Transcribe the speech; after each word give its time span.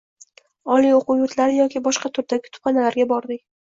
Oliy 0.77 0.95
oʻquv 1.01 1.21
yurtlari 1.21 1.59
yoki 1.61 1.85
boshqa 1.91 2.15
turdagi 2.19 2.47
kutubxonalarga 2.51 3.13
bordik. 3.17 3.49